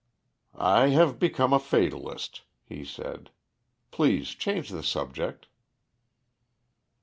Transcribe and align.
"I 0.55 0.87
have 0.87 1.19
become 1.19 1.53
a 1.53 1.59
fatalist," 1.59 2.41
he 2.63 2.83
said. 2.83 3.29
"Please 3.91 4.29
change 4.29 4.69
the 4.71 4.81
subject." 4.81 5.45